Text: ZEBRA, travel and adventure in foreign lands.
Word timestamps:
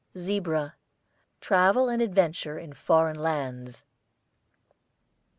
ZEBRA, 0.17 0.73
travel 1.41 1.87
and 1.87 2.01
adventure 2.01 2.57
in 2.57 2.73
foreign 2.73 3.17
lands. 3.19 3.83